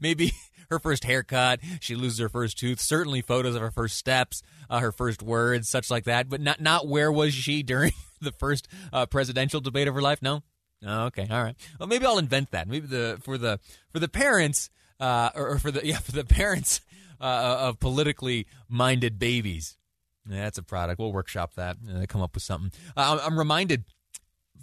[0.00, 0.32] Maybe
[0.70, 2.80] her first haircut, she loses her first tooth.
[2.80, 6.28] Certainly photos of her first steps, uh, her first words, such like that.
[6.28, 10.20] But not not where was she during the first uh, presidential debate of her life?
[10.22, 10.42] No.
[10.84, 11.56] Okay, all right.
[11.80, 12.68] Well, maybe I'll invent that.
[12.68, 13.58] Maybe the for the
[13.90, 16.80] for the parents uh, or, or, for the yeah for the parents
[17.20, 19.76] uh, of politically minded babies.
[20.28, 20.98] Yeah, that's a product.
[20.98, 21.76] We'll workshop that.
[21.88, 22.72] Uh, come up with something.
[22.96, 23.84] Uh, I'm reminded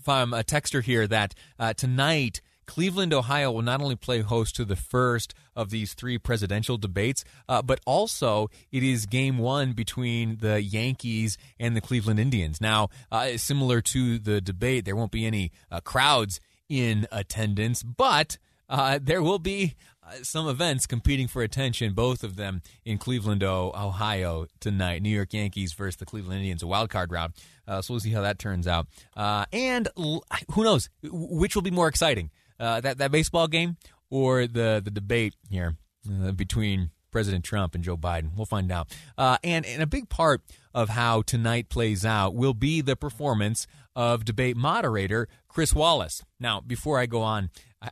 [0.04, 2.42] from a texter here that uh, tonight.
[2.68, 7.24] Cleveland, Ohio will not only play host to the first of these three presidential debates,
[7.48, 12.60] uh, but also it is game one between the Yankees and the Cleveland Indians.
[12.60, 18.40] Now, uh, similar to the debate, there won't be any uh, crowds in attendance, but
[18.70, 23.44] uh, there will be uh, some events competing for attention, both of them in Cleveland,
[23.44, 25.02] Ohio tonight.
[25.02, 27.34] New York Yankees versus the Cleveland Indians, a wild card round.
[27.68, 28.88] Uh, so we'll see how that turns out.
[29.16, 33.78] Uh, and l- who knows which will be more exciting, uh, that that baseball game
[34.10, 35.76] or the the debate here
[36.24, 38.36] uh, between President Trump and Joe Biden.
[38.36, 38.94] We'll find out.
[39.18, 40.42] Uh, and and a big part
[40.74, 46.24] of how tonight plays out will be the performance of debate moderator Chris Wallace.
[46.40, 47.50] Now, before I go on,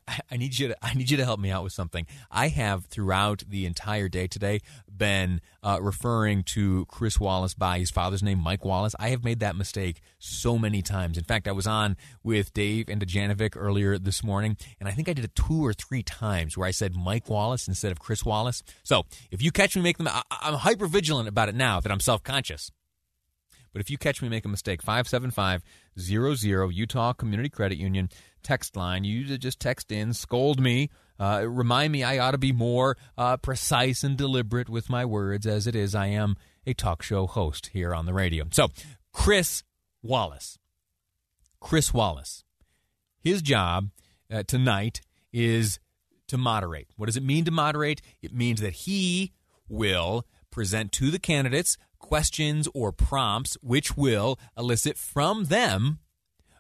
[0.08, 2.06] I, I, need you to I need you to help me out with something.
[2.32, 4.60] I have throughout the entire day today
[4.96, 8.96] been uh, referring to Chris Wallace by his father's name, Mike Wallace.
[9.00, 11.18] I have made that mistake so many times.
[11.18, 15.10] In fact, I was on with Dave and Dujanovic earlier this morning, and I think
[15.10, 18.24] I did it two or three times where I said Mike Wallace instead of Chris
[18.24, 18.64] Wallace.
[18.84, 21.92] So if you catch me make them, I, I'm hyper vigilant about it now that
[21.92, 22.72] I'm self conscious.
[23.74, 28.10] But if you catch me make a mistake, 57500 Utah Community Credit Union
[28.44, 29.04] text line.
[29.04, 33.38] You just text in, scold me, uh, remind me I ought to be more uh,
[33.38, 35.48] precise and deliberate with my words.
[35.48, 38.46] As it is, I am a talk show host here on the radio.
[38.52, 38.68] So,
[39.12, 39.64] Chris
[40.02, 40.60] Wallace.
[41.60, 42.44] Chris Wallace.
[43.20, 43.90] His job
[44.32, 45.80] uh, tonight is
[46.28, 46.90] to moderate.
[46.98, 48.02] What does it mean to moderate?
[48.22, 49.32] It means that he
[49.70, 56.00] will present to the candidates questions or prompts which will elicit from them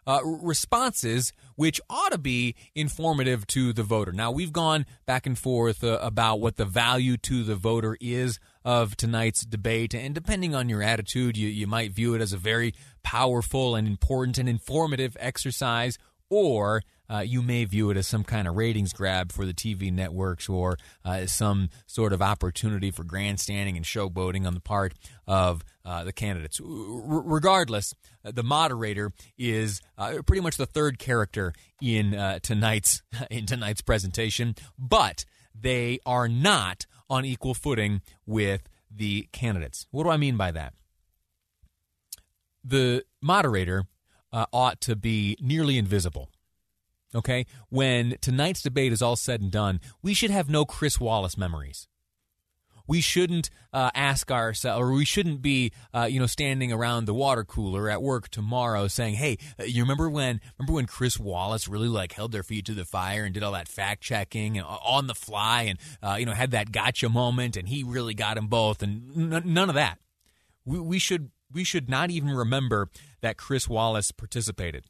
[0.07, 4.11] uh, responses which ought to be informative to the voter.
[4.11, 8.39] Now, we've gone back and forth uh, about what the value to the voter is
[8.65, 12.37] of tonight's debate, and depending on your attitude, you, you might view it as a
[12.37, 15.97] very powerful and important and informative exercise,
[16.29, 16.81] or
[17.13, 20.49] uh, you may view it as some kind of ratings grab for the TV networks
[20.49, 24.93] or uh, some sort of opportunity for grandstanding and showboating on the part
[25.27, 26.59] of uh, the candidates.
[26.59, 27.93] R- regardless,
[28.25, 33.81] uh, the moderator is uh, pretty much the third character in uh, tonight's in tonight's
[33.81, 35.23] presentation, but
[35.53, 39.85] they are not on equal footing with the candidates.
[39.91, 40.73] What do I mean by that?
[42.63, 43.85] The moderator
[44.31, 46.29] ought to be nearly invisible
[47.15, 51.37] okay, when tonight's debate is all said and done, we should have no Chris Wallace
[51.37, 51.87] memories.
[52.85, 57.13] We shouldn't uh, ask ourselves, or we shouldn't be, uh, you know, standing around the
[57.13, 60.41] water cooler at work tomorrow saying, "Hey, uh, you remember when?
[60.57, 63.53] Remember when Chris Wallace really like held their feet to the fire and did all
[63.53, 67.55] that fact checking uh, on the fly, and uh, you know had that gotcha moment,
[67.55, 69.99] and he really got them both, and n- none of that.
[70.65, 72.89] We, we should we should not even remember
[73.21, 74.85] that Chris Wallace participated.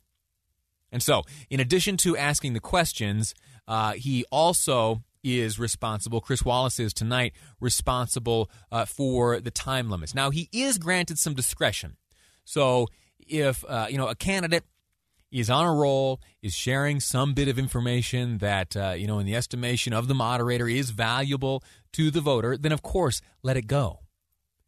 [0.93, 3.34] And so, in addition to asking the questions,
[3.67, 6.21] uh, he also is responsible.
[6.21, 10.13] Chris Wallace is tonight responsible uh, for the time limits.
[10.13, 11.97] Now, he is granted some discretion.
[12.45, 12.88] So,
[13.27, 14.65] if uh, you know a candidate
[15.32, 19.25] is on a roll, is sharing some bit of information that uh, you know, in
[19.25, 23.65] the estimation of the moderator, is valuable to the voter, then of course let it
[23.65, 24.03] go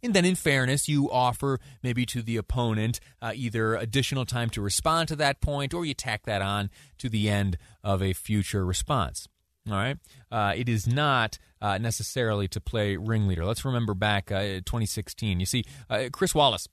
[0.06, 4.62] And then, in fairness, you offer maybe to the opponent uh, either additional time to
[4.62, 8.64] respond to that point or you tack that on to the end of a future
[8.64, 9.28] response.
[9.68, 9.98] All right.
[10.32, 13.46] Uh, it is not uh, necessarily to play ringleader.
[13.46, 15.40] Let's remember back uh, 2016.
[15.40, 16.68] You see, uh, Chris Wallace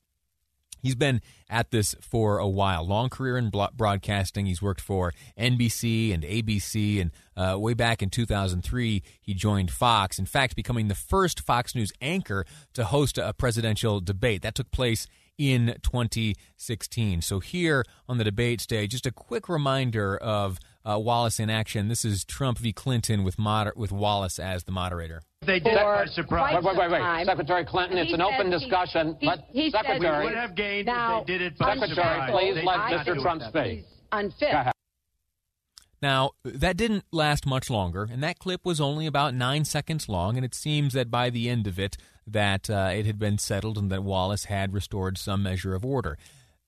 [0.83, 2.85] He's been at this for a while.
[2.87, 4.47] Long career in broadcasting.
[4.47, 10.19] He's worked for NBC and ABC, and uh, way back in 2003, he joined Fox.
[10.19, 14.43] In fact, becoming the first Fox News anchor to host a presidential debate.
[14.43, 15.07] That took place
[15.39, 17.23] in 2016.
[17.23, 21.89] So, here on the debate stage, just a quick reminder of uh, Wallace in action.
[21.89, 22.73] This is Trump v.
[22.73, 25.23] Clinton with, moder- with Wallace as the moderator.
[25.47, 26.63] They did by surprise.
[26.63, 27.27] Wait, wait, wait, wait.
[27.27, 29.17] Secretary Clinton, it's an open discussion.
[29.21, 30.25] He, let he Secretary.
[30.25, 33.21] would have gained now, if they did it by Secretary, please let Mr.
[33.21, 33.85] Trump speak.
[34.13, 34.75] Unfit.
[36.01, 40.37] Now, that didn't last much longer, and that clip was only about nine seconds long,
[40.37, 43.79] and it seems that by the end of it, that uh, it had been settled
[43.79, 46.19] and that Wallace had restored some measure of order.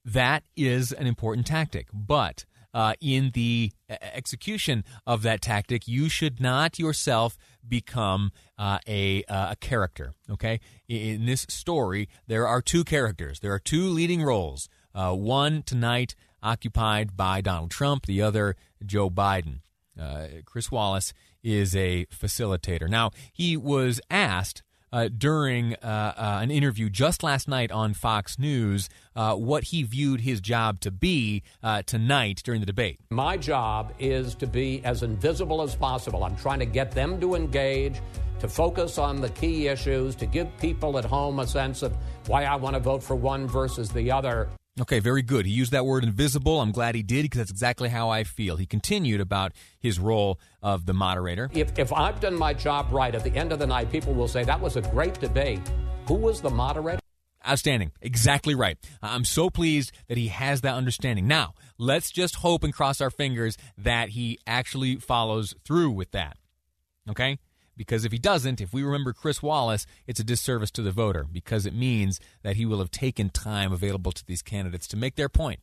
[0.05, 6.41] That is an important tactic, but uh, in the execution of that tactic, you should
[6.41, 7.37] not yourself
[7.69, 10.15] become uh, a, uh, a character.
[10.31, 13.41] Okay, in this story, there are two characters.
[13.41, 14.69] There are two leading roles.
[14.95, 19.61] Uh, one tonight occupied by Donald Trump, the other Joe Biden.
[20.01, 21.13] Uh, Chris Wallace
[21.43, 22.89] is a facilitator.
[22.89, 24.63] Now, he was asked
[24.95, 29.83] uh, during uh, uh, an interview just last night on Fox News uh, what he
[29.83, 33.01] viewed his job to be uh, tonight during the debate.
[33.11, 36.23] My job is to be as invisible as possible.
[36.23, 38.01] I'm trying to get them to engage,
[38.39, 41.97] to focus on the key issues, to give people at home a sense of
[42.29, 44.49] why I want to vote for one versus the other.
[44.81, 45.47] Okay, very good.
[45.47, 46.61] He used that word invisible.
[46.61, 48.57] I'm glad he did because that's exactly how I feel.
[48.57, 51.49] He continued about his role of the moderator.
[51.53, 54.27] If, if I've done my job right, at the end of the night, people will
[54.27, 55.61] say, that was a great debate.
[56.09, 56.99] Who was the moderator?
[57.47, 57.93] Outstanding.
[58.01, 58.77] Exactly right.
[59.01, 61.29] I'm so pleased that he has that understanding.
[61.29, 66.37] Now, let's just hope and cross our fingers that he actually follows through with that.
[67.09, 67.39] Okay?
[67.77, 71.25] Because if he doesn't, if we remember Chris Wallace, it's a disservice to the voter
[71.31, 75.17] because it means that he will have taken time available to these candidates to make
[75.17, 75.61] their point.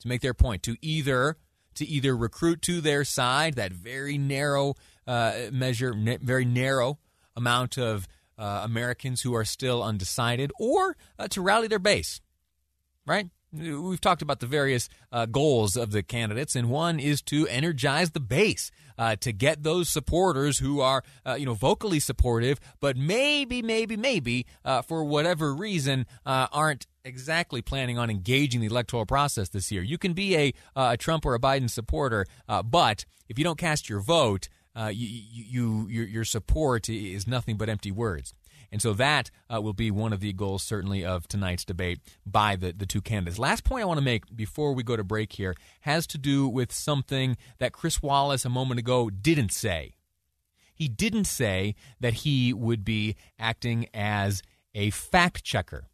[0.00, 1.36] To make their point, to either
[1.74, 4.74] to either recruit to their side that very narrow
[5.06, 6.98] uh, measure, very narrow
[7.36, 8.08] amount of
[8.38, 12.20] uh, Americans who are still undecided, or uh, to rally their base.
[13.06, 13.28] Right?
[13.52, 18.10] We've talked about the various uh, goals of the candidates, and one is to energize
[18.10, 22.96] the base, uh, to get those supporters who are, uh, you know, vocally supportive, but
[22.96, 29.04] maybe, maybe, maybe, uh, for whatever reason, uh, aren't exactly planning on engaging the electoral
[29.04, 29.82] process this year.
[29.82, 32.26] You can be a, uh, a Trump or a Biden supporter,
[32.64, 37.68] but if you don't cast your vote, you, you, your, your support is nothing but
[37.68, 38.32] empty words.
[38.72, 42.56] And so that uh, will be one of the goals, certainly, of tonight's debate by
[42.56, 43.38] the, the two candidates.
[43.38, 46.48] Last point I want to make before we go to break here has to do
[46.48, 49.94] with something that Chris Wallace a moment ago didn't say.
[50.74, 54.42] He didn't say that he would be acting as
[54.74, 55.88] a fact checker.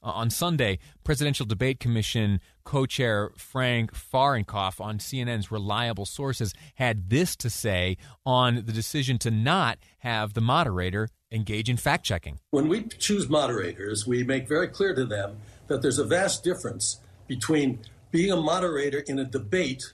[0.00, 7.10] Uh, on Sunday, Presidential Debate Commission co chair Frank Fahrenkopf on CNN's Reliable Sources had
[7.10, 12.38] this to say on the decision to not have the moderator engage in fact checking.
[12.50, 17.00] When we choose moderators, we make very clear to them that there's a vast difference
[17.26, 17.80] between
[18.12, 19.92] being a moderator in a debate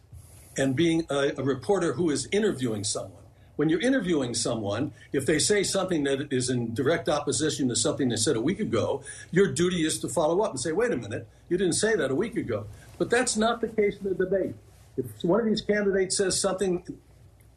[0.56, 3.23] and being a, a reporter who is interviewing someone
[3.56, 8.08] when you're interviewing someone, if they say something that is in direct opposition to something
[8.08, 10.96] they said a week ago, your duty is to follow up and say, wait a
[10.96, 12.66] minute, you didn't say that a week ago.
[12.98, 14.54] But that's not the case in the debate.
[14.96, 16.84] If one of these candidates says something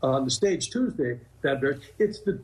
[0.02, 1.62] on the stage Tuesday, that
[2.00, 2.39] it's the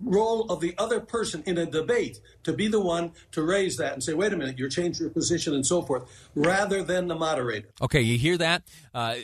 [0.00, 3.92] role of the other person in a debate to be the one to raise that
[3.92, 7.14] and say, wait a minute, you're changing your position and so forth, rather than the
[7.14, 7.68] moderator.
[7.80, 8.62] Okay, you hear that?
[8.92, 9.14] Uh,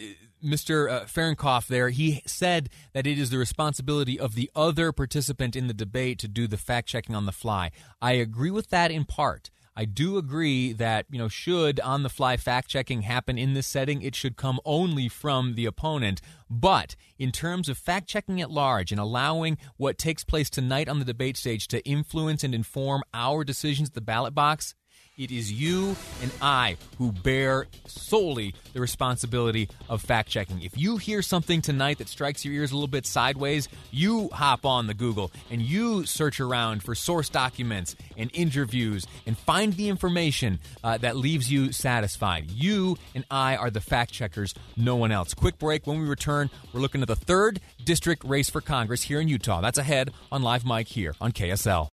[0.45, 0.91] Mr.
[0.91, 5.75] Uh, there, he said that it is the responsibility of the other participant in the
[5.75, 7.71] debate to do the fact checking on the fly.
[8.01, 9.51] I agree with that in part.
[9.77, 13.67] I do agree that, you know, should on the fly fact checking happen in this
[13.67, 16.21] setting, it should come only from the opponent.
[16.51, 20.99] But in terms of fact checking at large and allowing what takes place tonight on
[20.99, 24.75] the debate stage to influence and inform our decisions at the ballot box,
[25.21, 30.63] it is you and I who bear solely the responsibility of fact checking.
[30.63, 34.65] If you hear something tonight that strikes your ears a little bit sideways, you hop
[34.65, 39.91] on the Google and you search around for source documents and interviews and find the
[39.91, 42.51] information uh, that leaves you satisfied.
[42.51, 45.35] You and I are the fact checkers, no one else.
[45.35, 45.87] Quick break.
[45.87, 49.61] When we return, we're looking at the third district race for Congress here in Utah.
[49.61, 51.89] That's ahead on Live Mic here on KSL.